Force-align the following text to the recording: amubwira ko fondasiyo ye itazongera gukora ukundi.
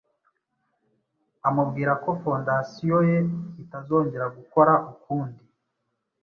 amubwira 1.47 1.91
ko 2.03 2.09
fondasiyo 2.21 2.97
ye 3.09 3.19
itazongera 3.63 4.25
gukora 4.37 4.73
ukundi. 4.93 5.43